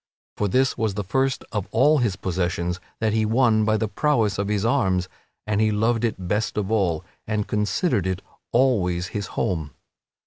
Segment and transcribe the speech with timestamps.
[0.35, 4.39] For this was the first of all his possessions that he won by the prowess
[4.39, 5.07] of his arms
[5.45, 9.75] and he loved it best of all and considered it always his home.)